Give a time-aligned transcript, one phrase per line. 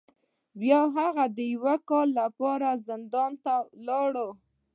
[0.61, 3.55] بیا هغه د یو کال لپاره زندان ته
[3.87, 4.13] لاړ.